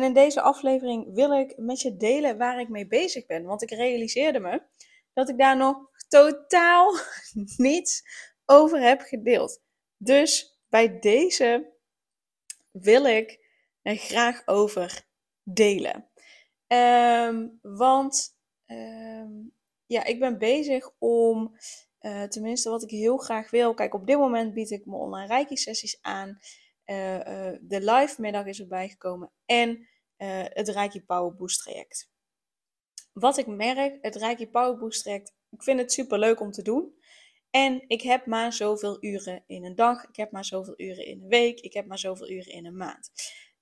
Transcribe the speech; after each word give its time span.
En 0.00 0.06
in 0.06 0.12
deze 0.12 0.40
aflevering 0.40 1.14
wil 1.14 1.32
ik 1.32 1.56
met 1.56 1.80
je 1.80 1.96
delen 1.96 2.38
waar 2.38 2.60
ik 2.60 2.68
mee 2.68 2.86
bezig 2.86 3.26
ben. 3.26 3.44
Want 3.44 3.62
ik 3.62 3.70
realiseerde 3.70 4.40
me 4.40 4.62
dat 5.12 5.28
ik 5.28 5.38
daar 5.38 5.56
nog 5.56 5.76
totaal 6.08 6.98
niets 7.56 8.02
over 8.46 8.80
heb 8.80 9.00
gedeeld. 9.00 9.62
Dus 9.96 10.60
bij 10.68 10.98
deze 10.98 11.72
wil 12.70 13.04
ik 13.04 13.38
er 13.82 13.96
graag 13.96 14.42
over 14.46 15.06
delen. 15.42 16.10
Ehm, 16.66 17.48
want 17.62 18.36
ehm, 18.66 19.32
ja, 19.86 20.04
ik 20.04 20.18
ben 20.18 20.38
bezig 20.38 20.90
om, 20.98 21.56
uh, 22.00 22.22
tenminste 22.22 22.70
wat 22.70 22.82
ik 22.82 22.90
heel 22.90 23.16
graag 23.16 23.50
wil. 23.50 23.74
Kijk, 23.74 23.94
op 23.94 24.06
dit 24.06 24.18
moment 24.18 24.54
bied 24.54 24.70
ik 24.70 24.86
mijn 24.86 25.00
online 25.00 25.26
reiki 25.26 25.56
sessies 25.56 25.98
aan. 26.02 26.38
Uh, 26.86 27.14
uh, 27.14 27.56
de 27.60 27.80
live 27.80 28.20
middag 28.20 28.46
is 28.46 28.60
erbij 28.60 28.88
gekomen. 28.88 29.32
En 29.46 29.88
uh, 30.22 30.44
het 30.44 30.68
Reiki 30.68 31.02
Power 31.04 31.34
Boost 31.34 31.62
traject. 31.62 32.10
Wat 33.12 33.36
ik 33.36 33.46
merk, 33.46 33.98
het 34.00 34.16
Reiki 34.16 34.48
Power 34.48 34.78
Boost 34.78 35.02
traject, 35.02 35.34
ik 35.50 35.62
vind 35.62 35.80
het 35.80 35.92
super 35.92 36.18
leuk 36.18 36.40
om 36.40 36.50
te 36.50 36.62
doen. 36.62 36.98
En 37.50 37.84
ik 37.86 38.02
heb 38.02 38.26
maar 38.26 38.52
zoveel 38.52 38.96
uren 39.04 39.44
in 39.46 39.64
een 39.64 39.74
dag, 39.74 40.04
ik 40.04 40.16
heb 40.16 40.30
maar 40.30 40.44
zoveel 40.44 40.74
uren 40.76 41.06
in 41.06 41.22
een 41.22 41.28
week, 41.28 41.60
ik 41.60 41.72
heb 41.72 41.86
maar 41.86 41.98
zoveel 41.98 42.30
uren 42.30 42.52
in 42.52 42.66
een 42.66 42.76
maand. 42.76 43.10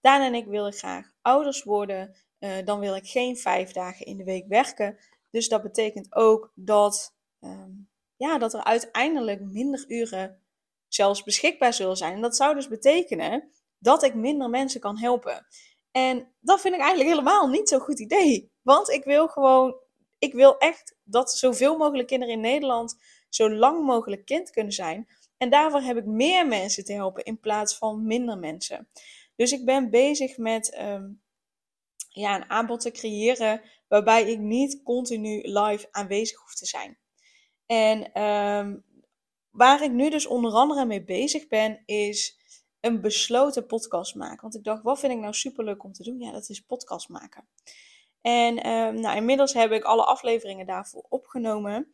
Daan 0.00 0.22
en 0.22 0.34
ik 0.34 0.46
willen 0.46 0.72
graag 0.72 1.10
ouders 1.22 1.62
worden, 1.62 2.16
uh, 2.38 2.56
dan 2.64 2.80
wil 2.80 2.94
ik 2.94 3.06
geen 3.06 3.36
vijf 3.36 3.72
dagen 3.72 4.06
in 4.06 4.16
de 4.16 4.24
week 4.24 4.46
werken. 4.48 4.98
Dus 5.30 5.48
dat 5.48 5.62
betekent 5.62 6.14
ook 6.14 6.52
dat, 6.54 7.16
um, 7.40 7.90
ja, 8.16 8.38
dat 8.38 8.54
er 8.54 8.64
uiteindelijk 8.64 9.40
minder 9.40 9.84
uren 9.88 10.42
zelfs 10.88 11.22
beschikbaar 11.22 11.72
zullen 11.72 11.96
zijn. 11.96 12.14
En 12.14 12.20
dat 12.20 12.36
zou 12.36 12.54
dus 12.54 12.68
betekenen 12.68 13.50
dat 13.78 14.02
ik 14.02 14.14
minder 14.14 14.50
mensen 14.50 14.80
kan 14.80 14.98
helpen. 14.98 15.46
En 15.90 16.34
dat 16.40 16.60
vind 16.60 16.74
ik 16.74 16.80
eigenlijk 16.80 17.10
helemaal 17.10 17.48
niet 17.48 17.68
zo'n 17.68 17.80
goed 17.80 18.00
idee. 18.00 18.52
Want 18.62 18.88
ik 18.88 19.04
wil 19.04 19.28
gewoon, 19.28 19.76
ik 20.18 20.32
wil 20.32 20.58
echt 20.58 20.96
dat 21.04 21.32
zoveel 21.32 21.76
mogelijk 21.76 22.08
kinderen 22.08 22.34
in 22.34 22.40
Nederland 22.40 22.96
zo 23.28 23.50
lang 23.50 23.84
mogelijk 23.84 24.24
kind 24.24 24.50
kunnen 24.50 24.72
zijn. 24.72 25.08
En 25.36 25.50
daarvoor 25.50 25.80
heb 25.80 25.96
ik 25.96 26.04
meer 26.04 26.46
mensen 26.46 26.84
te 26.84 26.92
helpen 26.92 27.24
in 27.24 27.40
plaats 27.40 27.76
van 27.76 28.06
minder 28.06 28.38
mensen. 28.38 28.88
Dus 29.36 29.52
ik 29.52 29.64
ben 29.64 29.90
bezig 29.90 30.36
met 30.36 30.78
um, 30.80 31.22
ja, 32.08 32.36
een 32.36 32.50
aanbod 32.50 32.80
te 32.80 32.90
creëren 32.90 33.62
waarbij 33.88 34.30
ik 34.30 34.38
niet 34.38 34.82
continu 34.82 35.40
live 35.42 35.88
aanwezig 35.90 36.38
hoef 36.38 36.54
te 36.54 36.66
zijn. 36.66 36.98
En 37.66 38.22
um, 38.22 38.84
waar 39.50 39.82
ik 39.82 39.92
nu 39.92 40.10
dus 40.10 40.26
onder 40.26 40.52
andere 40.52 40.84
mee 40.84 41.04
bezig 41.04 41.48
ben, 41.48 41.82
is 41.84 42.37
een 42.80 43.00
besloten 43.00 43.66
podcast 43.66 44.14
maken. 44.14 44.40
Want 44.40 44.54
ik 44.54 44.64
dacht, 44.64 44.82
wat 44.82 44.98
vind 44.98 45.12
ik 45.12 45.18
nou 45.18 45.34
superleuk 45.34 45.84
om 45.84 45.92
te 45.92 46.02
doen? 46.02 46.20
Ja, 46.20 46.32
dat 46.32 46.48
is 46.48 46.60
podcast 46.60 47.08
maken. 47.08 47.48
En 48.20 48.68
um, 48.70 49.00
nou, 49.00 49.16
inmiddels 49.16 49.52
heb 49.52 49.72
ik 49.72 49.84
alle 49.84 50.04
afleveringen 50.04 50.66
daarvoor 50.66 51.06
opgenomen. 51.08 51.92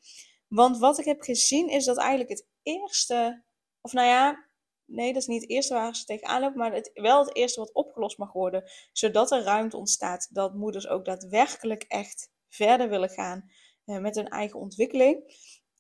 Want 0.49 0.79
wat 0.79 0.99
ik 0.99 1.05
heb 1.05 1.21
gezien 1.21 1.69
is 1.69 1.85
dat 1.85 1.99
eigenlijk 1.99 2.31
het 2.31 2.47
eerste, 2.63 3.45
of 3.81 3.93
nou 3.93 4.07
ja, 4.07 4.49
nee, 4.85 5.13
dat 5.13 5.23
is 5.23 5.29
niet 5.29 5.41
het 5.41 5.51
eerste 5.51 5.75
waar 5.75 5.97
ze 5.97 6.05
tegenaan 6.05 6.41
lopen, 6.41 6.59
maar 6.59 6.73
het, 6.73 6.91
wel 6.95 7.25
het 7.25 7.37
eerste 7.37 7.61
wat 7.61 7.73
opgelost 7.73 8.19
mag 8.19 8.33
worden. 8.33 8.71
Zodat 8.93 9.31
er 9.31 9.43
ruimte 9.43 9.77
ontstaat 9.77 10.29
dat 10.31 10.55
moeders 10.55 10.89
ook 10.89 11.05
daadwerkelijk 11.05 11.83
echt 11.83 12.31
verder 12.49 12.89
willen 12.89 13.09
gaan 13.09 13.51
uh, 13.87 13.99
met 13.99 14.15
hun 14.15 14.29
eigen 14.29 14.61
ontwikkeling. 14.61 15.23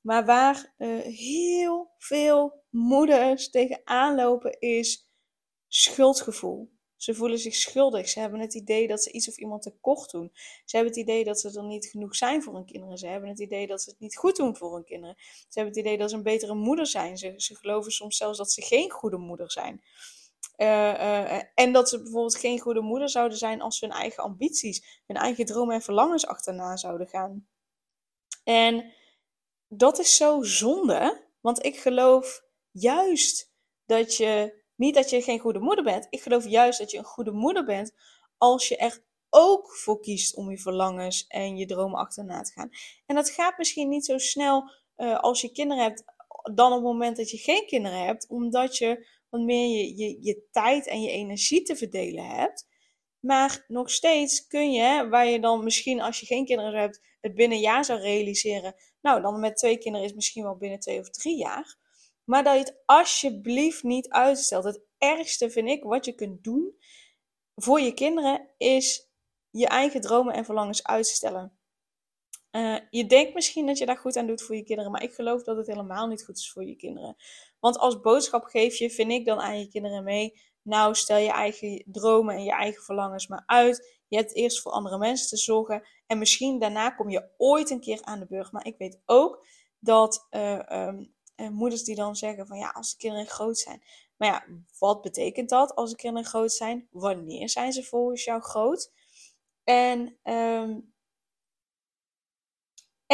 Maar 0.04 0.24
waar 0.24 0.74
uh, 0.78 1.00
heel 1.00 1.90
veel 1.98 2.62
moeders 2.70 3.50
tegenaan 3.50 4.14
lopen 4.14 4.60
is 4.60 5.10
schuldgevoel. 5.68 6.72
Ze 6.96 7.14
voelen 7.14 7.38
zich 7.38 7.54
schuldig. 7.54 8.08
Ze 8.08 8.20
hebben 8.20 8.40
het 8.40 8.54
idee 8.54 8.88
dat 8.88 9.02
ze 9.02 9.12
iets 9.12 9.28
of 9.28 9.36
iemand 9.36 9.62
tekort 9.62 10.10
doen. 10.10 10.30
Ze 10.64 10.76
hebben 10.76 10.94
het 10.94 11.02
idee 11.02 11.24
dat 11.24 11.40
ze 11.40 11.58
er 11.58 11.64
niet 11.64 11.86
genoeg 11.86 12.16
zijn 12.16 12.42
voor 12.42 12.54
hun 12.54 12.64
kinderen. 12.64 12.98
Ze 12.98 13.06
hebben 13.06 13.28
het 13.28 13.38
idee 13.38 13.66
dat 13.66 13.82
ze 13.82 13.90
het 13.90 14.00
niet 14.00 14.16
goed 14.16 14.36
doen 14.36 14.56
voor 14.56 14.74
hun 14.74 14.84
kinderen. 14.84 15.16
Ze 15.18 15.58
hebben 15.58 15.74
het 15.74 15.84
idee 15.84 15.98
dat 15.98 16.10
ze 16.10 16.16
een 16.16 16.22
betere 16.22 16.54
moeder 16.54 16.86
zijn. 16.86 17.18
Ze, 17.18 17.34
ze 17.36 17.54
geloven 17.54 17.92
soms 17.92 18.16
zelfs 18.16 18.38
dat 18.38 18.52
ze 18.52 18.62
geen 18.62 18.90
goede 18.90 19.16
moeder 19.18 19.50
zijn. 19.50 19.82
Uh, 20.56 20.68
uh, 20.68 21.42
en 21.54 21.72
dat 21.72 21.88
ze 21.88 22.02
bijvoorbeeld 22.02 22.36
geen 22.36 22.58
goede 22.60 22.80
moeder 22.80 23.08
zouden 23.08 23.38
zijn 23.38 23.60
als 23.60 23.78
ze 23.78 23.86
hun 23.86 23.94
eigen 23.94 24.22
ambities, 24.22 25.02
hun 25.06 25.16
eigen 25.16 25.44
dromen 25.44 25.74
en 25.74 25.82
verlangens 25.82 26.26
achterna 26.26 26.76
zouden 26.76 27.08
gaan. 27.08 27.46
En 28.44 28.92
dat 29.76 29.98
is 29.98 30.16
zo 30.16 30.42
zonde, 30.42 31.26
want 31.40 31.64
ik 31.64 31.78
geloof 31.78 32.42
juist 32.70 33.52
dat 33.86 34.16
je, 34.16 34.62
niet 34.76 34.94
dat 34.94 35.10
je 35.10 35.22
geen 35.22 35.38
goede 35.38 35.58
moeder 35.58 35.84
bent, 35.84 36.06
ik 36.10 36.22
geloof 36.22 36.48
juist 36.48 36.78
dat 36.78 36.90
je 36.90 36.98
een 36.98 37.04
goede 37.04 37.32
moeder 37.32 37.64
bent 37.64 37.94
als 38.38 38.68
je 38.68 38.76
er 38.76 39.04
ook 39.30 39.72
voor 39.76 40.00
kiest 40.00 40.36
om 40.36 40.50
je 40.50 40.58
verlangens 40.58 41.26
en 41.26 41.56
je 41.56 41.66
dromen 41.66 41.98
achterna 41.98 42.42
te 42.42 42.52
gaan. 42.52 42.70
En 43.06 43.14
dat 43.14 43.30
gaat 43.30 43.58
misschien 43.58 43.88
niet 43.88 44.04
zo 44.04 44.18
snel 44.18 44.70
uh, 44.96 45.20
als 45.20 45.40
je 45.40 45.52
kinderen 45.52 45.82
hebt, 45.82 46.04
dan 46.54 46.72
op 46.72 46.78
het 46.78 46.86
moment 46.86 47.16
dat 47.16 47.30
je 47.30 47.36
geen 47.36 47.66
kinderen 47.66 48.04
hebt, 48.04 48.28
omdat 48.28 48.76
je 48.76 49.06
wat 49.30 49.40
meer 49.40 49.76
je, 49.76 49.96
je, 49.96 50.16
je 50.20 50.48
tijd 50.50 50.86
en 50.86 51.02
je 51.02 51.10
energie 51.10 51.62
te 51.62 51.76
verdelen 51.76 52.26
hebt. 52.26 52.66
Maar 53.20 53.64
nog 53.68 53.90
steeds 53.90 54.46
kun 54.46 54.72
je, 54.72 55.08
waar 55.08 55.26
je 55.26 55.40
dan 55.40 55.64
misschien 55.64 56.00
als 56.00 56.20
je 56.20 56.26
geen 56.26 56.44
kinderen 56.44 56.80
hebt, 56.80 57.00
het 57.20 57.34
binnen 57.34 57.58
jaar 57.58 57.84
zou 57.84 58.00
realiseren. 58.00 58.74
Nou, 59.04 59.20
dan 59.20 59.40
met 59.40 59.56
twee 59.56 59.78
kinderen 59.78 60.06
is 60.06 60.14
misschien 60.14 60.42
wel 60.42 60.56
binnen 60.56 60.80
twee 60.80 61.00
of 61.00 61.10
drie 61.10 61.36
jaar. 61.36 61.76
Maar 62.24 62.44
dat 62.44 62.52
je 62.54 62.58
het 62.58 62.82
alsjeblieft 62.86 63.82
niet 63.82 64.08
uitstelt. 64.08 64.64
Het 64.64 64.80
ergste 64.98 65.50
vind 65.50 65.68
ik 65.68 65.82
wat 65.82 66.04
je 66.04 66.14
kunt 66.14 66.44
doen 66.44 66.74
voor 67.54 67.80
je 67.80 67.94
kinderen 67.94 68.48
is 68.56 69.08
je 69.50 69.66
eigen 69.66 70.00
dromen 70.00 70.34
en 70.34 70.44
verlangens 70.44 70.84
uitstellen. 70.84 71.58
Uh, 72.56 72.76
je 72.90 73.06
denkt 73.06 73.34
misschien 73.34 73.66
dat 73.66 73.78
je 73.78 73.86
daar 73.86 73.96
goed 73.96 74.16
aan 74.16 74.26
doet 74.26 74.42
voor 74.42 74.56
je 74.56 74.62
kinderen, 74.62 74.90
maar 74.92 75.02
ik 75.02 75.14
geloof 75.14 75.42
dat 75.42 75.56
het 75.56 75.66
helemaal 75.66 76.06
niet 76.06 76.24
goed 76.24 76.36
is 76.36 76.50
voor 76.50 76.64
je 76.64 76.76
kinderen. 76.76 77.16
Want 77.60 77.78
als 77.78 78.00
boodschap 78.00 78.44
geef 78.44 78.76
je, 78.76 78.90
vind 78.90 79.10
ik 79.10 79.24
dan 79.24 79.40
aan 79.40 79.58
je 79.58 79.68
kinderen 79.68 80.04
mee, 80.04 80.40
nou 80.62 80.94
stel 80.94 81.16
je 81.16 81.30
eigen 81.30 81.82
dromen 81.86 82.34
en 82.34 82.44
je 82.44 82.52
eigen 82.52 82.82
verlangens 82.82 83.26
maar 83.26 83.42
uit. 83.46 83.98
Je 84.08 84.16
hebt 84.16 84.34
eerst 84.34 84.60
voor 84.60 84.72
andere 84.72 84.98
mensen 84.98 85.28
te 85.28 85.36
zorgen 85.36 85.82
en 86.06 86.18
misschien 86.18 86.58
daarna 86.58 86.90
kom 86.90 87.10
je 87.10 87.28
ooit 87.36 87.70
een 87.70 87.80
keer 87.80 88.02
aan 88.02 88.18
de 88.18 88.26
beurt. 88.26 88.52
Maar 88.52 88.66
ik 88.66 88.78
weet 88.78 89.00
ook 89.04 89.46
dat 89.78 90.26
uh, 90.30 90.60
um, 90.70 91.14
uh, 91.36 91.48
moeders 91.48 91.84
die 91.84 91.94
dan 91.94 92.16
zeggen 92.16 92.46
van 92.46 92.58
ja, 92.58 92.68
als 92.68 92.90
de 92.90 92.96
kinderen 92.96 93.26
groot 93.26 93.58
zijn. 93.58 93.82
Maar 94.16 94.28
ja, 94.28 94.44
wat 94.78 95.02
betekent 95.02 95.48
dat 95.48 95.74
als 95.74 95.90
de 95.90 95.96
kinderen 95.96 96.28
groot 96.28 96.52
zijn? 96.52 96.88
Wanneer 96.90 97.48
zijn 97.48 97.72
ze 97.72 97.82
volgens 97.82 98.24
jou 98.24 98.40
groot? 98.40 98.92
En, 99.64 100.18
um, 100.24 100.93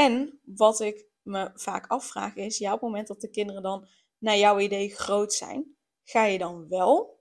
en 0.00 0.40
wat 0.44 0.80
ik 0.80 1.06
me 1.22 1.50
vaak 1.54 1.86
afvraag 1.86 2.34
is, 2.34 2.58
ja, 2.58 2.72
op 2.72 2.80
het 2.80 2.88
moment 2.88 3.08
dat 3.08 3.20
de 3.20 3.30
kinderen 3.30 3.62
dan 3.62 3.88
naar 4.18 4.36
jouw 4.36 4.58
idee 4.58 4.94
groot 4.94 5.32
zijn, 5.32 5.76
ga 6.04 6.24
je 6.24 6.38
dan 6.38 6.68
wel 6.68 7.20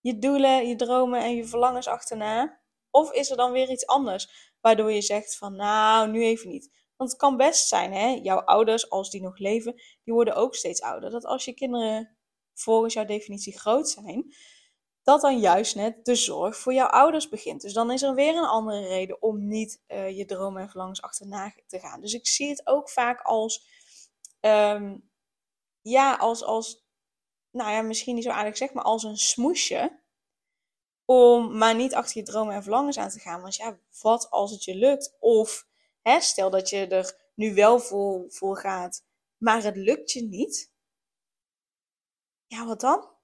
je 0.00 0.18
doelen, 0.18 0.68
je 0.68 0.76
dromen 0.76 1.20
en 1.20 1.36
je 1.36 1.44
verlangens 1.44 1.86
achterna? 1.86 2.60
Of 2.90 3.12
is 3.12 3.30
er 3.30 3.36
dan 3.36 3.52
weer 3.52 3.70
iets 3.70 3.86
anders 3.86 4.52
waardoor 4.60 4.92
je 4.92 5.02
zegt 5.02 5.36
van 5.36 5.56
nou, 5.56 6.10
nu 6.10 6.22
even 6.22 6.48
niet. 6.48 6.70
Want 6.96 7.10
het 7.10 7.20
kan 7.20 7.36
best 7.36 7.68
zijn, 7.68 7.92
hè, 7.92 8.06
jouw 8.22 8.40
ouders, 8.40 8.90
als 8.90 9.10
die 9.10 9.22
nog 9.22 9.38
leven, 9.38 9.74
die 10.02 10.14
worden 10.14 10.34
ook 10.34 10.54
steeds 10.54 10.80
ouder. 10.80 11.10
Dat 11.10 11.24
als 11.24 11.44
je 11.44 11.54
kinderen 11.54 12.16
volgens 12.54 12.94
jouw 12.94 13.04
definitie 13.04 13.58
groot 13.58 13.88
zijn, 13.88 14.34
dat 15.02 15.20
dan 15.20 15.38
juist 15.38 15.74
net 15.74 16.04
de 16.04 16.14
zorg 16.14 16.56
voor 16.56 16.72
jouw 16.72 16.86
ouders 16.86 17.28
begint. 17.28 17.60
Dus 17.60 17.72
dan 17.72 17.90
is 17.90 18.02
er 18.02 18.14
weer 18.14 18.36
een 18.36 18.44
andere 18.44 18.86
reden 18.86 19.22
om 19.22 19.48
niet 19.48 19.82
uh, 19.88 20.16
je 20.16 20.24
dromen 20.24 20.62
en 20.62 20.68
verlangens 20.68 21.02
achterna 21.02 21.54
te 21.66 21.78
gaan. 21.78 22.00
Dus 22.00 22.14
ik 22.14 22.26
zie 22.26 22.48
het 22.48 22.66
ook 22.66 22.90
vaak 22.90 23.20
als, 23.20 23.66
um, 24.40 25.10
ja, 25.80 26.16
als, 26.16 26.42
als, 26.42 26.86
nou 27.50 27.70
ja, 27.70 27.82
misschien 27.82 28.14
niet 28.14 28.24
zo 28.24 28.30
aardig 28.30 28.56
zeg, 28.56 28.72
maar 28.72 28.84
als 28.84 29.02
een 29.02 29.16
smoesje. 29.16 29.98
Om 31.04 31.58
maar 31.58 31.74
niet 31.74 31.94
achter 31.94 32.16
je 32.16 32.22
dromen 32.22 32.54
en 32.54 32.62
verlangens 32.62 32.98
aan 32.98 33.10
te 33.10 33.18
gaan. 33.18 33.40
Want 33.40 33.56
ja, 33.56 33.78
wat 34.00 34.30
als 34.30 34.50
het 34.50 34.64
je 34.64 34.74
lukt? 34.74 35.16
Of 35.20 35.66
hè, 36.02 36.20
stel 36.20 36.50
dat 36.50 36.68
je 36.68 36.86
er 36.86 37.30
nu 37.34 37.54
wel 37.54 37.80
voor, 37.80 38.24
voor 38.28 38.56
gaat, 38.56 39.04
maar 39.36 39.62
het 39.62 39.76
lukt 39.76 40.12
je 40.12 40.22
niet. 40.22 40.72
Ja, 42.46 42.66
wat 42.66 42.80
dan? 42.80 43.19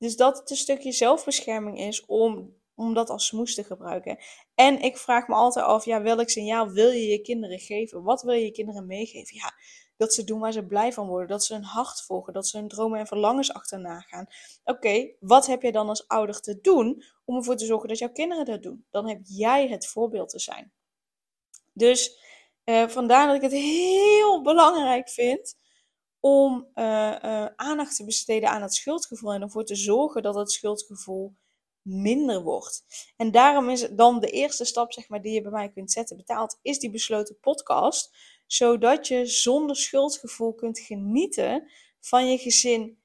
Dus 0.00 0.16
dat 0.16 0.38
het 0.38 0.50
een 0.50 0.56
stukje 0.56 0.92
zelfbescherming 0.92 1.78
is 1.78 2.04
om, 2.06 2.54
om 2.74 2.94
dat 2.94 3.10
als 3.10 3.26
smoes 3.26 3.54
te 3.54 3.64
gebruiken. 3.64 4.18
En 4.54 4.82
ik 4.82 4.96
vraag 4.96 5.28
me 5.28 5.34
altijd 5.34 5.64
af, 5.64 5.84
ja, 5.84 6.02
welk 6.02 6.30
signaal 6.30 6.68
wil 6.68 6.90
je 6.90 7.06
je 7.06 7.20
kinderen 7.20 7.58
geven? 7.58 8.02
Wat 8.02 8.22
wil 8.22 8.34
je 8.34 8.44
je 8.44 8.50
kinderen 8.50 8.86
meegeven? 8.86 9.36
Ja, 9.36 9.52
dat 9.96 10.14
ze 10.14 10.24
doen 10.24 10.40
waar 10.40 10.52
ze 10.52 10.66
blij 10.66 10.92
van 10.92 11.06
worden, 11.06 11.28
dat 11.28 11.44
ze 11.44 11.54
hun 11.54 11.64
hart 11.64 12.02
volgen, 12.02 12.32
dat 12.32 12.46
ze 12.46 12.58
hun 12.58 12.68
dromen 12.68 12.98
en 12.98 13.06
verlangens 13.06 13.52
achterna 13.52 14.00
gaan. 14.00 14.26
Oké, 14.64 15.10
wat 15.20 15.46
heb 15.46 15.62
je 15.62 15.72
dan 15.72 15.88
als 15.88 16.08
ouder 16.08 16.40
te 16.40 16.60
doen 16.60 17.02
om 17.24 17.36
ervoor 17.36 17.56
te 17.56 17.66
zorgen 17.66 17.88
dat 17.88 17.98
jouw 17.98 18.12
kinderen 18.12 18.44
dat 18.44 18.62
doen? 18.62 18.86
Dan 18.90 19.08
heb 19.08 19.20
jij 19.24 19.68
het 19.68 19.86
voorbeeld 19.86 20.28
te 20.28 20.38
zijn. 20.38 20.72
Dus 21.72 22.18
uh, 22.64 22.88
vandaar 22.88 23.26
dat 23.26 23.36
ik 23.36 23.42
het 23.42 23.52
heel 23.52 24.42
belangrijk 24.42 25.08
vind 25.08 25.56
om 26.20 26.68
uh, 26.74 26.84
uh, 26.84 27.46
aandacht 27.56 27.96
te 27.96 28.04
besteden 28.04 28.50
aan 28.50 28.62
het 28.62 28.74
schuldgevoel 28.74 29.32
en 29.32 29.42
ervoor 29.42 29.64
te 29.64 29.74
zorgen 29.74 30.22
dat 30.22 30.34
het 30.34 30.50
schuldgevoel 30.50 31.34
minder 31.82 32.42
wordt. 32.42 32.84
En 33.16 33.30
daarom 33.30 33.68
is 33.68 33.88
dan 33.90 34.20
de 34.20 34.30
eerste 34.30 34.64
stap 34.64 34.92
zeg 34.92 35.08
maar, 35.08 35.22
die 35.22 35.32
je 35.32 35.42
bij 35.42 35.50
mij 35.50 35.70
kunt 35.70 35.92
zetten 35.92 36.16
betaald, 36.16 36.58
is 36.62 36.78
die 36.78 36.90
besloten 36.90 37.38
podcast. 37.40 38.16
Zodat 38.46 39.06
je 39.06 39.26
zonder 39.26 39.76
schuldgevoel 39.76 40.54
kunt 40.54 40.78
genieten 40.78 41.70
van 42.00 42.30
je 42.30 42.38
gezin 42.38 43.02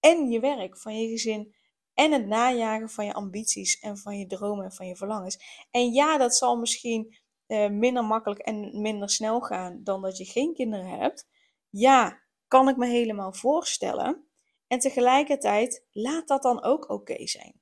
en 0.00 0.30
je 0.30 0.40
werk, 0.40 0.78
van 0.78 0.98
je 1.00 1.08
gezin 1.08 1.54
en 1.94 2.12
het 2.12 2.26
najagen 2.26 2.90
van 2.90 3.04
je 3.04 3.12
ambities 3.12 3.78
en 3.78 3.98
van 3.98 4.18
je 4.18 4.26
dromen 4.26 4.64
en 4.64 4.72
van 4.72 4.86
je 4.86 4.96
verlangens. 4.96 5.66
En 5.70 5.92
ja, 5.92 6.18
dat 6.18 6.36
zal 6.36 6.56
misschien 6.56 7.16
uh, 7.46 7.68
minder 7.68 8.04
makkelijk 8.04 8.40
en 8.40 8.80
minder 8.80 9.10
snel 9.10 9.40
gaan 9.40 9.80
dan 9.84 10.02
dat 10.02 10.16
je 10.16 10.24
geen 10.24 10.54
kinderen 10.54 10.98
hebt. 10.98 11.28
Ja, 11.70 12.22
kan 12.48 12.68
ik 12.68 12.76
me 12.76 12.86
helemaal 12.86 13.32
voorstellen. 13.32 14.28
En 14.66 14.78
tegelijkertijd 14.78 15.86
laat 15.92 16.28
dat 16.28 16.42
dan 16.42 16.62
ook 16.62 16.90
oké 16.90 17.26
zijn. 17.26 17.60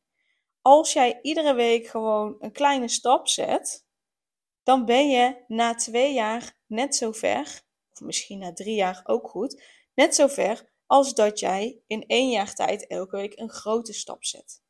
Als 0.61 0.93
jij 0.93 1.19
iedere 1.23 1.55
week 1.55 1.87
gewoon 1.87 2.37
een 2.39 2.53
kleine 2.53 2.89
stap 2.89 3.29
zet, 3.29 3.87
dan 4.63 4.85
ben 4.85 5.09
je 5.09 5.45
na 5.47 5.75
twee 5.75 6.13
jaar 6.13 6.59
net 6.67 6.97
zo 6.97 7.13
ver, 7.13 7.63
of 7.93 8.01
misschien 8.01 8.39
na 8.39 8.53
drie 8.53 8.75
jaar 8.75 9.01
ook 9.05 9.29
goed, 9.29 9.63
net 9.95 10.15
zo 10.15 10.27
ver 10.27 10.73
als 10.87 11.15
dat 11.15 11.39
jij 11.39 11.81
in 11.87 12.07
één 12.07 12.31
jaar 12.31 12.55
tijd 12.55 12.87
elke 12.87 13.17
week 13.17 13.39
een 13.39 13.51
grote 13.51 13.93
stap 13.93 14.25
zet. 14.25 14.63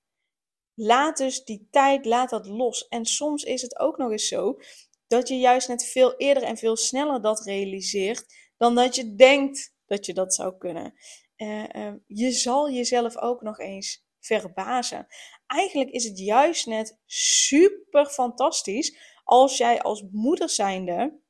Laat 0.74 1.16
dus 1.16 1.44
die 1.44 1.68
tijd, 1.70 2.04
laat 2.04 2.30
dat 2.30 2.46
los. 2.46 2.88
En 2.88 3.04
soms 3.04 3.42
is 3.42 3.62
het 3.62 3.78
ook 3.78 3.96
nog 3.96 4.10
eens 4.10 4.28
zo 4.28 4.58
dat 5.06 5.28
je 5.28 5.38
juist 5.38 5.68
net 5.68 5.84
veel 5.84 6.16
eerder 6.16 6.42
en 6.42 6.56
veel 6.56 6.76
sneller 6.76 7.22
dat 7.22 7.44
realiseert 7.44 8.34
dan 8.56 8.74
dat 8.74 8.94
je 8.94 9.14
denkt 9.14 9.75
dat 9.86 10.06
je 10.06 10.14
dat 10.14 10.34
zou 10.34 10.58
kunnen. 10.58 10.94
Uh, 11.36 11.64
uh, 11.76 11.92
je 12.06 12.30
zal 12.30 12.70
jezelf 12.70 13.16
ook 13.16 13.42
nog 13.42 13.58
eens 13.58 14.06
verbazen. 14.20 15.06
Eigenlijk 15.46 15.90
is 15.90 16.04
het 16.04 16.18
juist 16.18 16.66
net 16.66 16.98
super 17.06 18.06
fantastisch 18.06 18.98
als 19.24 19.56
jij 19.56 19.82
als 19.82 20.04
moeder 20.10 20.50
zijnde 20.50 21.24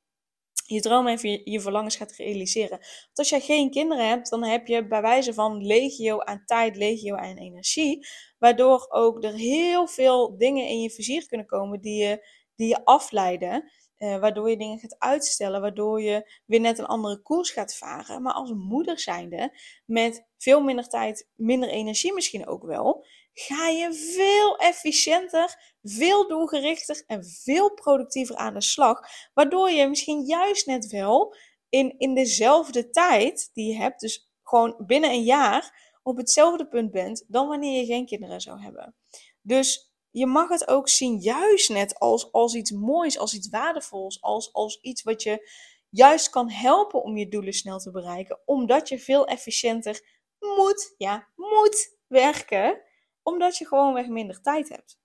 je 0.67 0.81
dromen 0.81 1.19
en 1.19 1.31
je, 1.31 1.51
je 1.51 1.61
verlangens 1.61 1.97
gaat 1.97 2.13
realiseren. 2.13 2.79
Want 2.79 3.19
als 3.19 3.29
jij 3.29 3.41
geen 3.41 3.71
kinderen 3.71 4.09
hebt, 4.09 4.31
dan 4.31 4.45
heb 4.45 4.67
je 4.67 4.87
bij 4.87 5.01
wijze 5.01 5.35
van 5.35 5.67
legio 5.67 6.21
aan 6.21 6.43
tijd, 6.45 6.77
legio 6.77 7.15
aan 7.15 7.37
energie. 7.37 8.07
Waardoor 8.39 8.87
ook 8.89 9.25
er 9.25 9.35
heel 9.35 9.87
veel 9.87 10.37
dingen 10.39 10.69
in 10.69 10.81
je 10.81 10.91
vizier 10.91 11.27
kunnen 11.27 11.47
komen 11.47 11.81
die 11.81 12.05
je, 12.05 12.29
die 12.55 12.69
je 12.69 12.85
afleiden. 12.85 13.71
Uh, 13.99 14.19
waardoor 14.19 14.51
je 14.51 14.57
dingen 14.57 14.79
gaat 14.79 14.99
uitstellen, 14.99 15.61
waardoor 15.61 16.03
je 16.03 16.33
weer 16.45 16.61
net 16.61 16.79
een 16.79 16.87
andere 16.87 17.23
koers 17.23 17.51
gaat 17.51 17.77
varen. 17.77 18.23
Maar 18.23 18.33
als 18.33 18.53
moeder 18.53 19.01
zijnde, 19.01 19.59
met 19.85 20.27
veel 20.39 20.61
minder 20.61 20.89
tijd, 20.89 21.29
minder 21.35 21.69
energie 21.69 22.13
misschien 22.13 22.47
ook 22.47 22.63
wel, 22.63 23.07
ga 23.33 23.69
je 23.69 23.93
veel 23.93 24.57
efficiënter, 24.57 25.77
veel 25.83 26.29
doelgerichter 26.29 27.05
en 27.07 27.25
veel 27.25 27.73
productiever 27.75 28.37
aan 28.37 28.55
de 28.55 28.63
slag. 28.63 29.01
Waardoor 29.35 29.71
je 29.71 29.89
misschien 29.89 30.25
juist 30.25 30.67
net 30.67 30.87
wel 30.87 31.37
in, 31.69 31.95
in 31.99 32.15
dezelfde 32.15 32.91
tijd 32.91 33.51
die 33.53 33.73
je 33.73 33.79
hebt, 33.79 34.01
dus 34.01 34.31
gewoon 34.43 34.75
binnen 34.87 35.11
een 35.11 35.25
jaar, 35.25 35.85
op 36.03 36.17
hetzelfde 36.17 36.69
punt 36.69 36.91
bent 36.91 37.25
dan 37.29 37.49
wanneer 37.49 37.81
je 37.81 37.87
geen 37.87 38.07
kinderen 38.07 38.41
zou 38.41 38.61
hebben. 38.61 38.95
Dus 39.43 39.86
je 40.19 40.27
mag 40.27 40.49
het 40.49 40.69
ook 40.69 40.89
zien 40.89 41.19
juist 41.19 41.69
net 41.69 41.99
als, 41.99 42.33
als 42.33 42.55
iets 42.55 42.71
moois, 42.71 43.19
als 43.19 43.35
iets 43.35 43.49
waardevols, 43.49 44.23
als, 44.23 44.53
als 44.53 44.79
iets 44.81 45.03
wat 45.03 45.23
je 45.23 45.51
juist 45.89 46.31
kan 46.31 46.51
helpen 46.51 47.03
om 47.03 47.17
je 47.17 47.29
doelen 47.29 47.53
snel 47.53 47.79
te 47.79 47.91
bereiken, 47.91 48.41
omdat 48.45 48.89
je 48.89 48.99
veel 48.99 49.27
efficiënter 49.27 50.01
moet, 50.39 50.95
ja, 50.97 51.29
moet 51.35 51.99
werken, 52.07 52.81
omdat 53.23 53.57
je 53.57 53.67
gewoonweg 53.67 54.09
minder 54.09 54.41
tijd 54.41 54.69
hebt. 54.69 54.99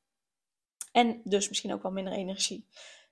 En 0.91 1.21
dus 1.23 1.49
misschien 1.49 1.73
ook 1.73 1.83
wel 1.83 1.91
minder 1.91 2.13
energie. 2.13 2.67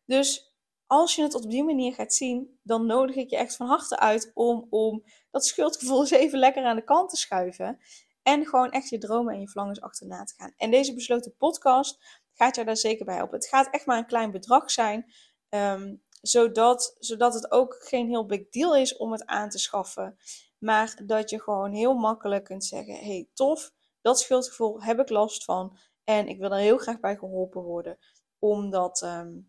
Dus 0.05 0.55
als 0.85 1.15
je 1.15 1.21
het 1.21 1.35
op 1.35 1.49
die 1.49 1.63
manier 1.63 1.93
gaat 1.93 2.13
zien, 2.13 2.59
dan 2.63 2.85
nodig 2.85 3.15
ik 3.15 3.29
je 3.29 3.37
echt 3.37 3.55
van 3.55 3.67
harte 3.67 3.99
uit 3.99 4.31
om, 4.33 4.67
om 4.69 5.03
dat 5.31 5.45
schuldgevoel 5.45 5.99
eens 5.99 6.11
even 6.11 6.39
lekker 6.39 6.63
aan 6.63 6.75
de 6.75 6.83
kant 6.83 7.09
te 7.09 7.17
schuiven. 7.17 7.79
En 8.23 8.45
gewoon 8.45 8.71
echt 8.71 8.89
je 8.89 8.97
dromen 8.97 9.33
en 9.33 9.39
je 9.39 9.47
verlangens 9.47 9.81
achterna 9.81 10.23
te 10.23 10.33
gaan. 10.37 10.53
En 10.57 10.71
deze 10.71 10.93
besloten 10.93 11.35
podcast 11.37 11.99
gaat 12.33 12.55
jou 12.55 12.67
daar 12.67 12.77
zeker 12.77 13.05
bij 13.05 13.15
helpen. 13.15 13.35
Het 13.35 13.47
gaat 13.47 13.69
echt 13.71 13.85
maar 13.85 13.97
een 13.97 14.05
klein 14.05 14.31
bedrag 14.31 14.71
zijn. 14.71 15.13
Ehm, 15.49 15.95
zodat, 16.21 16.95
zodat 16.99 17.33
het 17.33 17.51
ook 17.51 17.75
geen 17.79 18.07
heel 18.07 18.25
big 18.25 18.49
deal 18.49 18.75
is 18.75 18.97
om 18.97 19.11
het 19.11 19.25
aan 19.25 19.49
te 19.49 19.57
schaffen. 19.57 20.17
Maar 20.57 21.01
dat 21.05 21.29
je 21.29 21.41
gewoon 21.41 21.71
heel 21.71 21.93
makkelijk 21.93 22.43
kunt 22.43 22.65
zeggen: 22.65 22.95
hey, 22.95 23.29
tof, 23.33 23.71
dat 24.01 24.19
schuldgevoel 24.19 24.83
heb 24.83 24.99
ik 24.99 25.09
last 25.09 25.43
van. 25.43 25.77
En 26.03 26.27
ik 26.27 26.39
wil 26.39 26.51
er 26.51 26.59
heel 26.59 26.77
graag 26.77 26.99
bij 26.99 27.17
geholpen 27.17 27.61
worden 27.61 27.97
om 28.39 28.69
dat, 28.69 29.01
ehm, 29.01 29.39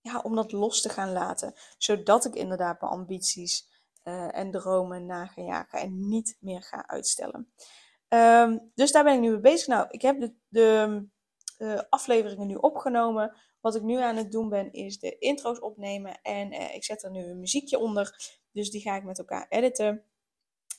ja, 0.00 0.20
om 0.20 0.34
dat 0.34 0.52
los 0.52 0.80
te 0.80 0.88
gaan 0.88 1.12
laten. 1.12 1.54
Zodat 1.78 2.24
ik 2.24 2.34
inderdaad 2.34 2.80
mijn 2.80 2.92
ambities 2.92 3.69
uh, 4.04 4.38
en 4.38 4.50
dromen 4.50 5.06
na 5.06 5.30
en 5.70 6.08
niet 6.08 6.36
meer 6.40 6.62
ga 6.62 6.86
uitstellen. 6.86 7.52
Um, 8.08 8.70
dus 8.74 8.92
daar 8.92 9.04
ben 9.04 9.14
ik 9.14 9.20
nu 9.20 9.30
mee 9.30 9.40
bezig. 9.40 9.66
Nou, 9.66 9.86
ik 9.90 10.02
heb 10.02 10.30
de, 10.48 11.08
uh, 11.58 11.80
afleveringen 11.88 12.46
nu 12.46 12.54
opgenomen. 12.54 13.36
Wat 13.60 13.74
ik 13.74 13.82
nu 13.82 13.96
aan 13.96 14.16
het 14.16 14.32
doen 14.32 14.48
ben, 14.48 14.72
is 14.72 14.98
de 14.98 15.18
intro's 15.18 15.60
opnemen. 15.60 16.20
En 16.22 16.52
uh, 16.52 16.74
ik 16.74 16.84
zet 16.84 17.02
er 17.02 17.10
nu 17.10 17.24
een 17.24 17.40
muziekje 17.40 17.78
onder. 17.78 18.38
Dus 18.52 18.70
die 18.70 18.80
ga 18.80 18.96
ik 18.96 19.04
met 19.04 19.18
elkaar 19.18 19.46
editen. 19.48 20.04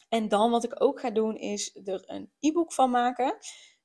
En 0.09 0.27
dan 0.27 0.51
wat 0.51 0.63
ik 0.63 0.83
ook 0.83 0.99
ga 0.99 1.09
doen, 1.09 1.37
is 1.37 1.79
er 1.83 2.03
een 2.05 2.31
e-book 2.39 2.73
van 2.73 2.89
maken. 2.89 3.37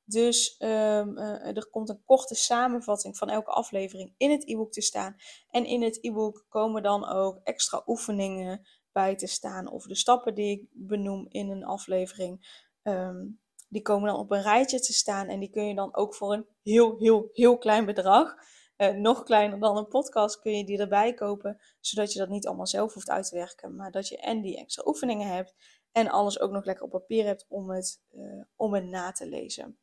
Dus 0.04 0.56
uh, 0.58 1.56
er 1.56 1.68
komt 1.70 1.88
een 1.88 2.04
korte 2.04 2.34
samenvatting 2.34 3.16
van 3.18 3.30
elke 3.30 3.50
aflevering 3.50 4.14
in 4.16 4.30
het 4.30 4.49
e-book 4.49 4.72
te 4.72 4.80
staan. 4.80 5.16
En 5.50 5.64
in 5.64 5.82
het 5.82 6.04
e-book 6.04 6.46
komen 6.49 6.82
dan 6.82 7.08
ook 7.08 7.40
extra 7.42 7.82
oefeningen 7.87 8.66
bij 8.96 9.16
te 9.16 9.26
staan. 9.26 9.70
Of 9.70 9.86
de 9.86 9.94
stappen 9.94 10.34
die 10.34 10.50
ik 10.50 10.68
benoem 10.72 11.26
in 11.28 11.50
een 11.50 11.64
aflevering. 11.64 12.64
Um, 12.82 13.40
die 13.68 13.82
komen 13.82 14.08
dan 14.08 14.18
op 14.18 14.30
een 14.30 14.42
rijtje 14.42 14.80
te 14.80 14.92
staan. 14.92 15.28
En 15.28 15.40
die 15.40 15.50
kun 15.50 15.66
je 15.66 15.74
dan 15.74 15.94
ook 15.96 16.14
voor 16.14 16.32
een 16.32 16.46
heel, 16.62 16.98
heel, 16.98 17.28
heel 17.32 17.58
klein 17.58 17.84
bedrag. 17.84 18.34
Uh, 18.76 18.90
nog 18.90 19.22
kleiner 19.22 19.60
dan 19.60 19.76
een 19.76 19.88
podcast 19.88 20.40
kun 20.40 20.56
je 20.56 20.64
die 20.64 20.78
erbij 20.78 21.14
kopen. 21.14 21.60
Zodat 21.80 22.12
je 22.12 22.18
dat 22.18 22.28
niet 22.28 22.46
allemaal 22.46 22.66
zelf 22.66 22.94
hoeft 22.94 23.10
uit 23.10 23.28
te 23.28 23.34
werken. 23.34 23.76
Maar 23.76 23.90
dat 23.90 24.08
je 24.08 24.18
en 24.18 24.42
die 24.42 24.58
extra 24.58 24.82
oefeningen 24.86 25.28
hebt. 25.28 25.54
En 25.92 26.08
alles 26.08 26.40
ook 26.40 26.50
nog 26.50 26.64
lekker 26.64 26.84
op 26.84 26.90
papier 26.90 27.24
hebt 27.24 27.46
om 27.48 27.70
het, 27.70 28.02
uh, 28.12 28.42
om 28.56 28.74
het 28.74 28.84
na 28.84 29.12
te 29.12 29.26
lezen. 29.26 29.78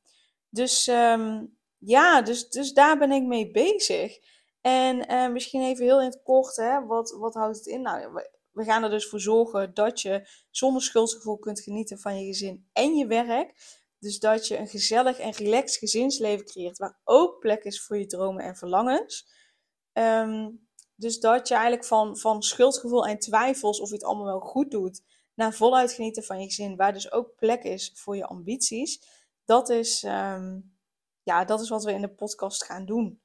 Dus 0.50 0.88
um, 0.88 1.58
ja, 1.78 2.22
dus, 2.22 2.50
dus 2.50 2.74
daar 2.74 2.98
ben 2.98 3.12
ik 3.12 3.24
mee 3.24 3.52
bezig. 3.52 4.18
En 4.62 5.12
uh, 5.12 5.30
misschien 5.32 5.62
even 5.62 5.86
heel 5.86 6.02
in 6.02 6.10
het 6.10 6.24
kort, 6.24 6.56
hè, 6.56 6.86
wat, 6.86 7.16
wat 7.20 7.34
houdt 7.34 7.58
het 7.58 7.66
in? 7.66 7.82
Nou, 7.82 8.24
we 8.54 8.64
gaan 8.64 8.84
er 8.84 8.90
dus 8.90 9.10
voor 9.10 9.20
zorgen 9.20 9.74
dat 9.74 10.02
je 10.02 10.28
zonder 10.50 10.82
schuldgevoel 10.82 11.38
kunt 11.38 11.62
genieten 11.62 12.00
van 12.00 12.20
je 12.20 12.26
gezin 12.26 12.70
en 12.74 12.96
je 12.96 13.08
werk. 13.08 13.82
Dus 14.00 14.20
dat 14.20 14.48
je 14.48 14.58
een 14.58 14.68
gezellig 14.68 15.20
en 15.20 15.32
relaxed 15.32 15.78
gezinsleven 15.78 16.46
creëert, 16.46 16.78
waar 16.78 17.00
ook 17.04 17.40
plek 17.40 17.64
is 17.64 17.84
voor 17.84 17.98
je 17.98 18.06
dromen 18.06 18.44
en 18.44 18.56
verlangens. 18.56 19.28
Um, 19.94 20.68
dus 20.96 21.20
dat 21.20 21.48
je 21.48 21.54
eigenlijk 21.54 21.86
van, 21.86 22.18
van 22.18 22.42
schuldgevoel 22.42 23.08
en 23.08 23.20
twijfels 23.20 23.80
of 23.80 23.90
je 23.90 23.96
het 23.96 24.04
allemaal 24.04 24.26
wel 24.26 24.40
goed 24.40 24.72
doet, 24.72 25.02
naar 25.34 25.54
voluit 25.54 25.92
genieten 25.92 26.24
van 26.24 26.40
je 26.40 26.46
gezin, 26.46 26.76
waar 26.76 26.94
dus 26.94 27.12
ook 27.12 27.36
plek 27.36 27.64
is 27.64 27.92
voor 27.96 28.16
je 28.16 28.26
ambities. 28.26 29.02
Dat 29.46 29.70
is, 29.70 30.04
um, 30.04 30.78
ja, 31.24 31.46
dat 31.46 31.62
is 31.62 31.70
wat 31.70 31.84
we 31.84 31.92
in 31.92 32.02
de 32.02 32.14
podcast 32.14 32.66
gaan 32.66 32.86
doen. 32.86 33.23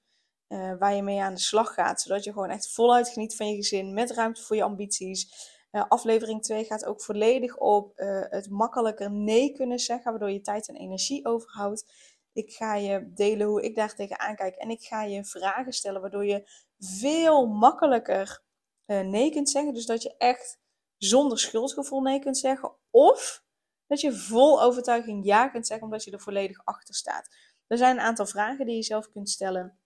Uh, 0.49 0.79
waar 0.79 0.95
je 0.95 1.03
mee 1.03 1.23
aan 1.23 1.35
de 1.35 1.41
slag 1.41 1.75
gaat. 1.75 2.01
Zodat 2.01 2.25
je 2.25 2.33
gewoon 2.33 2.51
echt 2.51 2.73
voluit 2.73 3.09
geniet 3.09 3.37
van 3.37 3.49
je 3.49 3.57
gezin. 3.57 3.95
Met 3.95 4.11
ruimte 4.11 4.43
voor 4.43 4.57
je 4.57 4.63
ambities. 4.63 5.47
Uh, 5.73 5.85
aflevering 5.89 6.43
2 6.43 6.65
gaat 6.65 6.85
ook 6.85 7.03
volledig 7.03 7.57
op 7.57 7.99
uh, 7.99 8.21
het 8.29 8.51
makkelijker 8.51 9.11
nee 9.11 9.53
kunnen 9.53 9.79
zeggen. 9.79 10.11
Waardoor 10.11 10.31
je 10.31 10.41
tijd 10.41 10.69
en 10.69 10.77
energie 10.77 11.27
overhoudt. 11.27 11.93
Ik 12.33 12.53
ga 12.53 12.75
je 12.75 13.13
delen 13.15 13.47
hoe 13.47 13.63
ik 13.63 13.75
daar 13.75 13.95
tegenaan 13.95 14.37
kijk. 14.37 14.55
En 14.55 14.71
ik 14.71 14.83
ga 14.83 15.03
je 15.03 15.25
vragen 15.25 15.73
stellen. 15.73 16.01
Waardoor 16.01 16.27
je 16.27 16.49
veel 16.79 17.47
makkelijker 17.47 18.43
nee 18.87 19.31
kunt 19.31 19.51
zeggen. 19.51 19.75
Dus 19.75 19.87
dat 19.87 20.03
je 20.03 20.15
echt 20.19 20.59
zonder 20.97 21.39
schuldgevoel 21.39 22.01
nee 22.01 22.21
kunt 22.21 22.39
zeggen. 22.39 22.73
Of 22.91 23.45
dat 23.87 24.01
je 24.01 24.13
vol 24.13 24.63
overtuiging 24.63 25.25
ja 25.25 25.49
kunt 25.49 25.67
zeggen. 25.67 25.87
Omdat 25.87 26.05
je 26.05 26.11
er 26.11 26.21
volledig 26.21 26.61
achter 26.65 26.95
staat. 26.95 27.29
Er 27.67 27.77
zijn 27.77 27.97
een 27.97 28.03
aantal 28.03 28.27
vragen 28.27 28.67
die 28.67 28.77
je 28.77 28.83
zelf 28.83 29.11
kunt 29.11 29.31
stellen, 29.31 29.78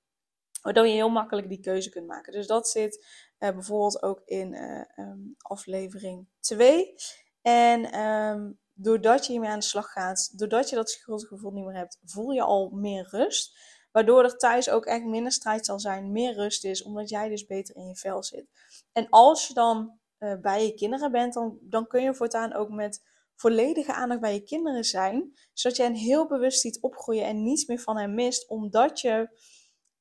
waardoor 0.62 0.86
je 0.86 0.92
heel 0.92 1.08
makkelijk 1.08 1.48
die 1.48 1.60
keuze 1.60 1.90
kunt 1.90 2.06
maken. 2.06 2.32
Dus 2.32 2.46
dat 2.46 2.68
zit 2.68 3.06
uh, 3.38 3.50
bijvoorbeeld 3.50 4.02
ook 4.02 4.22
in 4.24 4.56
um, 4.96 5.34
aflevering 5.38 6.28
2. 6.40 6.94
En 7.42 8.00
um, 8.00 8.58
doordat 8.74 9.26
je 9.26 9.32
hiermee 9.32 9.50
aan 9.50 9.58
de 9.58 9.64
slag 9.64 9.92
gaat, 9.92 10.38
doordat 10.38 10.70
je 10.70 10.76
dat 10.76 10.90
schuldgevoel 10.90 11.52
niet 11.52 11.64
meer 11.64 11.76
hebt, 11.76 11.98
voel 12.04 12.30
je 12.30 12.42
al 12.42 12.70
meer 12.70 13.08
rust. 13.10 13.58
Waardoor 13.92 14.24
er 14.24 14.36
thuis 14.36 14.70
ook 14.70 14.84
echt 14.84 15.04
minder 15.04 15.32
strijd 15.32 15.66
zal 15.66 15.80
zijn, 15.80 16.12
meer 16.12 16.34
rust 16.34 16.64
is, 16.64 16.82
omdat 16.82 17.08
jij 17.08 17.28
dus 17.28 17.46
beter 17.46 17.76
in 17.76 17.86
je 17.86 17.96
vel 17.96 18.22
zit. 18.22 18.46
En 18.92 19.06
als 19.08 19.48
je 19.48 19.54
dan 19.54 19.98
uh, 20.18 20.34
bij 20.40 20.66
je 20.66 20.74
kinderen 20.74 21.12
bent, 21.12 21.34
dan, 21.34 21.58
dan 21.60 21.86
kun 21.86 22.02
je 22.02 22.14
voortaan 22.14 22.52
ook 22.52 22.68
met 22.68 23.02
volledige 23.36 23.92
aandacht 23.92 24.20
bij 24.20 24.34
je 24.34 24.42
kinderen 24.42 24.84
zijn. 24.84 25.32
Zodat 25.52 25.76
je 25.76 25.82
hen 25.82 25.94
heel 25.94 26.26
bewust 26.26 26.60
ziet 26.60 26.80
opgroeien 26.80 27.24
en 27.24 27.42
niets 27.42 27.66
meer 27.66 27.78
van 27.78 27.98
hen 27.98 28.14
mist, 28.14 28.48
omdat 28.48 29.00
je 29.00 29.28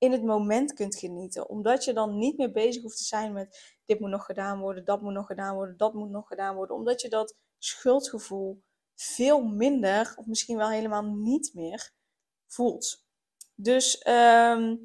in 0.01 0.12
het 0.12 0.24
moment 0.24 0.74
kunt 0.74 0.96
genieten. 0.96 1.50
Omdat 1.50 1.84
je 1.84 1.93
dan 1.93 2.17
niet 2.17 2.38
meer 2.38 2.51
bezig 2.51 2.81
hoeft 2.81 2.98
te 2.98 3.03
zijn 3.03 3.34
met 3.34 3.77
dit 3.86 4.00
moet 4.00 4.10
nog 4.10 4.25
gedaan 4.25 4.60
worden, 4.60 4.86
dat 4.86 5.01
moet 5.01 5.13
nog 5.13 5.25
gedaan 5.25 5.55
worden, 5.55 5.77
dat 5.77 5.93
moet 5.93 6.10
nog 6.10 6.27
gedaan 6.27 6.55
worden. 6.55 6.75
Omdat 6.75 7.01
je 7.01 7.10
dat 7.10 7.36
schuldgevoel 7.58 8.63
veel 8.96 9.43
minder, 9.43 10.13
of 10.15 10.25
misschien 10.25 10.58
wel 10.58 10.70
helemaal 10.70 11.03
niet 11.03 11.51
meer, 11.53 11.91
voelt. 12.48 13.05
Dus 13.55 14.08
um, 14.08 14.84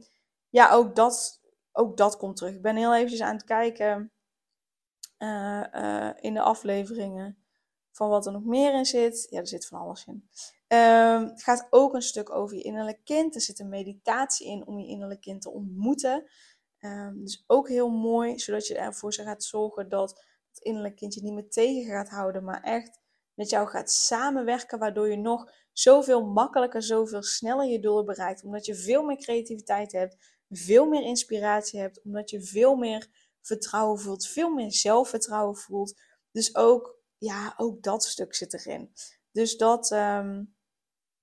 ja, 0.49 0.71
ook 0.71 0.97
dat, 0.97 1.41
ook 1.73 1.97
dat 1.97 2.17
komt 2.17 2.37
terug. 2.37 2.55
Ik 2.55 2.63
ben 2.63 2.77
heel 2.77 2.95
eventjes 2.95 3.21
aan 3.21 3.37
het 3.37 3.45
kijken 3.45 4.13
uh, 5.19 5.65
uh, 5.73 6.11
in 6.17 6.35
de 6.35 6.41
afleveringen 6.41 7.45
van 7.93 8.09
wat 8.09 8.27
er 8.27 8.33
nog 8.33 8.45
meer 8.45 8.75
in 8.75 8.87
zit. 8.87 9.27
Ja, 9.31 9.39
er 9.39 9.47
zit 9.47 9.67
van 9.67 9.81
alles 9.81 10.07
in. 10.07 10.29
Um, 10.69 11.25
het 11.29 11.43
gaat 11.43 11.67
ook 11.71 11.95
een 11.95 12.03
stuk 12.03 12.31
over 12.31 12.57
je 12.57 12.63
innerlijk 12.63 13.01
kind. 13.05 13.35
Er 13.35 13.41
zit 13.41 13.59
een 13.59 13.69
meditatie 13.69 14.47
in 14.47 14.67
om 14.67 14.79
je 14.79 14.87
innerlijk 14.87 15.21
kind 15.21 15.43
te 15.43 15.51
ontmoeten. 15.51 16.31
Um, 16.81 17.21
dus 17.23 17.45
ook 17.47 17.69
heel 17.69 17.89
mooi, 17.89 18.39
zodat 18.39 18.67
je 18.67 18.79
ervoor 18.79 19.13
gaat 19.13 19.45
zorgen 19.45 19.89
dat 19.89 20.25
het 20.49 20.59
innerlijk 20.61 20.97
kind 20.97 21.15
je 21.15 21.23
niet 21.23 21.33
meer 21.33 21.49
tegen 21.49 21.93
gaat 21.93 22.09
houden, 22.09 22.45
maar 22.45 22.63
echt 22.63 23.01
met 23.35 23.51
jou 23.51 23.69
gaat 23.69 23.91
samenwerken, 23.91 24.79
waardoor 24.79 25.11
je 25.11 25.17
nog 25.17 25.53
zoveel 25.73 26.27
makkelijker, 26.27 26.83
zoveel 26.83 27.23
sneller 27.23 27.67
je 27.67 27.81
doelen 27.81 28.05
bereikt. 28.05 28.45
Omdat 28.45 28.67
je 28.67 28.75
veel 28.75 29.03
meer 29.03 29.17
creativiteit 29.17 29.93
hebt, 29.93 30.17
veel 30.51 30.87
meer 30.87 31.03
inspiratie 31.03 31.81
hebt, 31.81 32.03
omdat 32.03 32.31
je 32.31 32.43
veel 32.43 32.75
meer 32.75 33.09
vertrouwen 33.41 34.01
voelt, 34.01 34.27
veel 34.27 34.51
meer 34.51 34.73
zelfvertrouwen 34.73 35.57
voelt. 35.57 36.01
Dus 36.31 36.55
ook, 36.57 36.99
ja, 37.19 37.55
ook 37.57 37.83
dat 37.83 38.05
stuk 38.05 38.35
zit 38.35 38.55
erin. 38.55 38.93
Dus 39.31 39.57
dat, 39.57 39.91
um, 39.91 40.56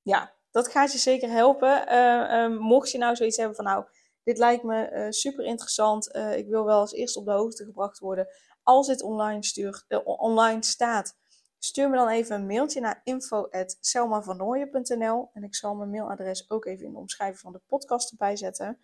ja, 0.03 0.33
dat 0.51 0.67
gaat 0.67 0.91
je 0.91 0.97
zeker 0.97 1.29
helpen. 1.29 1.93
Uh, 1.93 2.43
um, 2.43 2.57
mocht 2.57 2.91
je 2.91 2.97
nou 2.97 3.15
zoiets 3.15 3.37
hebben 3.37 3.55
van, 3.55 3.65
nou, 3.65 3.85
dit 4.23 4.37
lijkt 4.37 4.63
me 4.63 4.91
uh, 4.91 5.05
super 5.09 5.45
interessant. 5.45 6.15
Ik 6.15 6.47
wil 6.47 6.65
wel 6.65 6.79
als 6.79 6.93
eerste 6.93 7.19
op 7.19 7.25
de 7.25 7.31
hoogte 7.31 7.65
gebracht 7.65 7.99
worden. 7.99 8.27
Als 8.63 8.87
dit 8.87 9.01
online, 9.01 9.43
stuurt, 9.43 9.85
online 10.05 10.63
staat, 10.63 11.15
Stuur 11.63 11.89
me 11.89 11.95
dan 11.95 12.07
even 12.07 12.35
een 12.35 12.45
mailtje 12.45 12.81
naar 12.81 13.01
info.selmavernooien.nl 13.03 15.29
en 15.33 15.43
ik 15.43 15.55
zal 15.55 15.75
mijn 15.75 15.89
mailadres 15.89 16.49
ook 16.49 16.65
even 16.65 16.85
in 16.85 16.91
de 16.91 16.97
omschrijving 16.97 17.39
van 17.39 17.51
de 17.51 17.61
podcast 17.67 18.11
erbij 18.11 18.35
zetten. 18.35 18.79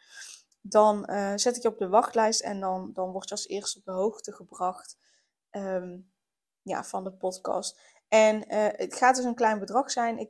Dan 0.61 1.09
zet 1.35 1.55
ik 1.55 1.61
je 1.61 1.67
op 1.67 1.77
de 1.77 1.87
wachtlijst 1.87 2.41
en 2.41 2.59
dan, 2.59 2.89
dan 2.93 3.11
word 3.11 3.29
je 3.29 3.35
als 3.35 3.47
eerste 3.47 3.77
op 3.77 3.85
de 3.85 3.91
hoogte 3.91 4.31
gebracht 4.31 4.97
um, 5.51 6.11
ja, 6.61 6.83
van 6.83 7.03
de 7.03 7.11
podcast. 7.11 7.79
En 8.07 8.43
het 8.77 8.95
gaat 8.95 9.15
dus 9.15 9.25
een 9.25 9.35
klein 9.35 9.59
bedrag 9.59 9.91
zijn. 9.91 10.17
Ik 10.17 10.29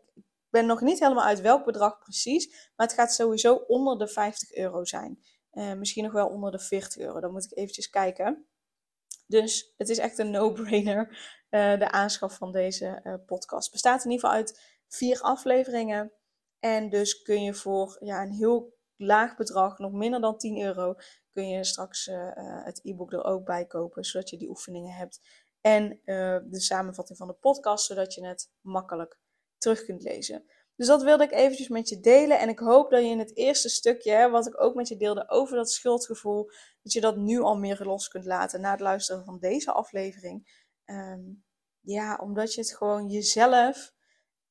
ben 0.49 0.65
nog 0.65 0.81
niet 0.81 0.99
helemaal 0.99 1.25
uit 1.25 1.41
welk 1.41 1.65
bedrag 1.65 1.99
precies, 1.99 2.71
maar 2.75 2.87
het 2.87 2.95
gaat 2.95 3.13
sowieso 3.13 3.53
onder 3.55 3.97
de 3.97 4.07
50 4.07 4.55
euro 4.55 4.85
zijn. 4.85 5.19
Uh, 5.51 5.73
misschien 5.73 6.03
nog 6.03 6.13
wel 6.13 6.27
onder 6.27 6.51
de 6.51 6.59
40 6.59 6.97
euro. 6.97 7.19
Dan 7.19 7.31
moet 7.31 7.43
ik 7.43 7.57
eventjes 7.57 7.89
kijken. 7.89 8.47
Dus 9.27 9.73
het 9.77 9.89
is 9.89 9.97
echt 9.97 10.17
een 10.17 10.31
no-brainer, 10.31 11.07
uh, 11.49 11.79
de 11.79 11.91
aanschaf 11.91 12.37
van 12.37 12.51
deze 12.51 12.99
uh, 13.03 13.13
podcast. 13.25 13.71
Bestaat 13.71 14.05
in 14.05 14.11
ieder 14.11 14.25
geval 14.25 14.41
uit 14.41 14.77
vier 14.87 15.21
afleveringen. 15.21 16.11
En 16.59 16.89
dus 16.89 17.21
kun 17.21 17.43
je 17.43 17.53
voor 17.53 17.97
ja, 17.99 18.21
een 18.21 18.31
heel 18.31 18.77
laag 18.95 19.35
bedrag, 19.35 19.77
nog 19.77 19.91
minder 19.91 20.21
dan 20.21 20.37
10 20.37 20.61
euro, 20.61 20.95
kun 21.31 21.47
je 21.47 21.63
straks 21.63 22.09
het 22.63 22.79
e-book 22.83 23.13
er 23.13 23.23
ook 23.23 23.45
bij 23.45 23.65
kopen, 23.65 24.03
zodat 24.03 24.29
je 24.29 24.37
die 24.37 24.49
oefeningen 24.49 24.93
hebt. 24.93 25.19
En 25.61 26.01
de 26.49 26.59
samenvatting 26.59 27.17
van 27.17 27.27
de 27.27 27.33
podcast, 27.33 27.85
zodat 27.85 28.13
je 28.13 28.25
het 28.25 28.51
makkelijk 28.61 29.19
terug 29.59 29.85
kunt 29.85 30.03
lezen. 30.03 30.43
Dus 30.75 30.87
dat 30.87 31.03
wilde 31.03 31.23
ik 31.23 31.31
eventjes 31.31 31.67
met 31.67 31.89
je 31.89 31.99
delen. 31.99 32.39
En 32.39 32.49
ik 32.49 32.59
hoop 32.59 32.89
dat 32.89 33.01
je 33.01 33.09
in 33.09 33.19
het 33.19 33.37
eerste 33.37 33.69
stukje, 33.69 34.29
wat 34.29 34.47
ik 34.47 34.61
ook 34.61 34.75
met 34.75 34.87
je 34.87 34.97
deelde 34.97 35.29
over 35.29 35.55
dat 35.55 35.71
schuldgevoel, 35.71 36.51
dat 36.83 36.93
je 36.93 37.01
dat 37.01 37.17
nu 37.17 37.39
al 37.39 37.57
meer 37.57 37.83
los 37.83 38.07
kunt 38.07 38.25
laten 38.25 38.61
na 38.61 38.71
het 38.71 38.79
luisteren 38.79 39.25
van 39.25 39.39
deze 39.39 39.71
aflevering. 39.71 40.67
Um, 40.85 41.43
ja, 41.79 42.19
omdat 42.21 42.53
je 42.53 42.61
het 42.61 42.75
gewoon 42.75 43.07
jezelf 43.07 43.93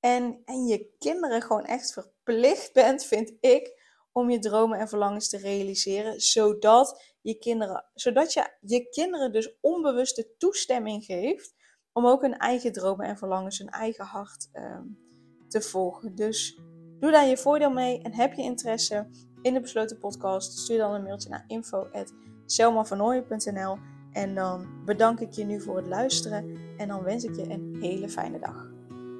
en, 0.00 0.43
en 0.45 0.67
je 0.67 0.95
kinderen 0.99 1.43
gewoon 1.43 1.65
echt 1.65 1.93
verplicht 1.93 2.73
bent, 2.73 3.05
vind 3.05 3.33
ik, 3.41 3.83
om 4.12 4.31
je 4.31 4.38
dromen 4.38 4.79
en 4.79 4.88
verlangens 4.88 5.29
te 5.29 5.38
realiseren. 5.38 6.21
Zodat 6.21 7.15
je 7.21 7.38
kinderen, 7.38 7.85
zodat 7.95 8.33
je 8.33 8.57
je 8.61 8.88
kinderen 8.88 9.33
dus 9.33 9.57
onbewuste 9.61 10.37
toestemming 10.37 11.05
geeft 11.05 11.55
om 11.99 12.07
ook 12.07 12.23
hun 12.23 12.38
eigen 12.38 12.73
dromen 12.73 13.07
en 13.07 13.19
verlangens, 13.19 13.59
hun 13.59 13.69
eigen 13.69 14.05
hart 14.05 14.50
um, 14.52 14.99
te 15.49 15.61
volgen. 15.61 16.14
Dus 16.14 16.61
doe 17.00 17.11
daar 17.11 17.26
je 17.26 17.37
voordeel 17.37 17.71
mee 17.71 18.02
en 18.02 18.14
heb 18.14 18.33
je 18.33 18.43
interesse 18.43 19.09
in 19.43 19.55
de 19.55 19.61
besloten 19.61 19.99
podcast, 19.99 20.59
stuur 20.59 20.78
dan 20.78 20.95
een 20.95 21.02
mailtje 21.02 21.28
naar 21.28 21.45
info.selmavernooien.nl 21.47 23.78
en 24.12 24.35
dan 24.35 24.67
bedank 24.85 25.21
ik 25.21 25.33
je 25.33 25.45
nu 25.45 25.61
voor 25.61 25.76
het 25.76 25.87
luisteren 25.87 26.59
en 26.76 26.88
dan 26.88 27.02
wens 27.02 27.25
ik 27.25 27.37
je 27.37 27.50
een 27.50 27.76
hele 27.81 28.09
fijne 28.09 28.38
dag. 28.38 28.71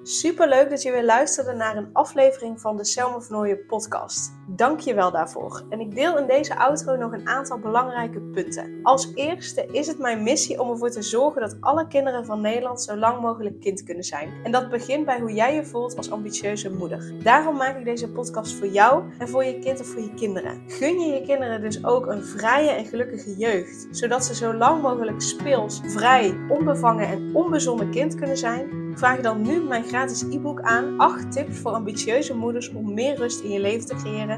Super 0.02 0.49
leuk 0.49 0.70
dat 0.70 0.82
je 0.82 0.92
weer 0.92 1.04
luisterde 1.04 1.52
naar 1.52 1.76
een 1.76 1.92
aflevering 1.92 2.61
van 2.61 2.76
de 2.76 2.85
Selma 2.85 3.20
van 3.20 3.58
podcast. 3.66 4.38
Dank 4.50 4.80
je 4.80 4.94
wel 4.94 5.10
daarvoor. 5.10 5.62
En 5.68 5.80
ik 5.80 5.94
deel 5.94 6.18
in 6.18 6.26
deze 6.26 6.58
outro 6.58 6.96
nog 6.96 7.12
een 7.12 7.28
aantal 7.28 7.58
belangrijke 7.58 8.20
punten. 8.20 8.80
Als 8.82 9.12
eerste 9.14 9.66
is 9.72 9.86
het 9.86 9.98
mijn 9.98 10.22
missie 10.22 10.60
om 10.60 10.70
ervoor 10.70 10.90
te 10.90 11.02
zorgen 11.02 11.40
dat 11.40 11.56
alle 11.60 11.86
kinderen 11.86 12.24
van 12.24 12.40
Nederland 12.40 12.82
zo 12.82 12.96
lang 12.96 13.20
mogelijk 13.20 13.60
kind 13.60 13.82
kunnen 13.82 14.04
zijn. 14.04 14.32
En 14.42 14.52
dat 14.52 14.70
begint 14.70 15.04
bij 15.04 15.20
hoe 15.20 15.32
jij 15.32 15.54
je 15.54 15.64
voelt 15.64 15.96
als 15.96 16.10
ambitieuze 16.10 16.70
moeder. 16.70 17.12
Daarom 17.22 17.56
maak 17.56 17.78
ik 17.78 17.84
deze 17.84 18.08
podcast 18.08 18.54
voor 18.54 18.68
jou 18.68 19.02
en 19.18 19.28
voor 19.28 19.44
je 19.44 19.58
kind 19.58 19.80
of 19.80 19.86
voor 19.86 20.02
je 20.02 20.14
kinderen. 20.14 20.62
Gun 20.66 21.00
je 21.00 21.14
je 21.14 21.22
kinderen 21.22 21.60
dus 21.60 21.84
ook 21.84 22.06
een 22.06 22.24
vrije 22.24 22.70
en 22.70 22.84
gelukkige 22.84 23.36
jeugd, 23.36 23.88
zodat 23.90 24.24
ze 24.24 24.34
zo 24.34 24.54
lang 24.54 24.82
mogelijk 24.82 25.20
speels, 25.20 25.80
vrij, 25.84 26.36
onbevangen 26.48 27.08
en 27.08 27.34
onbezonnen 27.34 27.90
kind 27.90 28.14
kunnen 28.14 28.36
zijn 28.36 28.86
Vraag 28.98 29.20
dan 29.20 29.42
nu 29.42 29.62
mijn 29.62 29.84
gratis 29.84 30.22
e-book 30.22 30.60
aan 30.60 30.98
8 30.98 31.32
tips 31.32 31.58
voor 31.58 31.70
ambitieuze 31.70 32.34
moeders 32.34 32.72
om 32.72 32.94
meer 32.94 33.16
rust 33.16 33.40
in 33.40 33.50
je 33.50 33.60
leven 33.60 33.86
te 33.86 33.94
creëren 33.94 34.38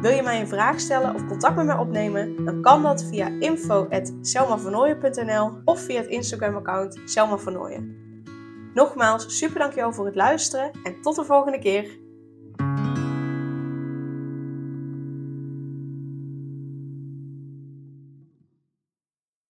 Wil 0.00 0.10
je 0.10 0.22
mij 0.22 0.40
een 0.40 0.48
vraag 0.48 0.80
stellen 0.80 1.14
of 1.14 1.26
contact 1.26 1.56
met 1.56 1.66
mij 1.66 1.76
opnemen? 1.76 2.44
Dan 2.44 2.62
kan 2.62 2.82
dat 2.82 3.04
via 3.04 3.28
info.selmavernooien.nl 3.38 5.52
of 5.64 5.80
via 5.80 6.00
het 6.00 6.10
Instagram 6.10 6.56
account 6.56 7.00
Selma 7.04 7.38
Nogmaals, 8.74 9.38
super 9.38 9.58
dankjewel 9.58 9.92
voor 9.92 10.06
het 10.06 10.14
luisteren 10.14 10.70
en 10.82 11.00
tot 11.00 11.16
de 11.16 11.24
volgende 11.24 11.58
keer. 11.58 11.98